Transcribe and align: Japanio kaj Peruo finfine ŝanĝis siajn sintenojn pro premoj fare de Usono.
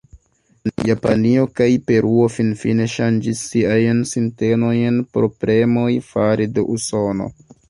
Japanio 0.89 1.43
kaj 1.59 1.67
Peruo 1.91 2.23
finfine 2.37 2.87
ŝanĝis 2.95 3.43
siajn 3.51 4.01
sintenojn 4.13 4.99
pro 5.13 5.31
premoj 5.45 5.87
fare 6.11 6.51
de 6.59 6.67
Usono. 6.79 7.31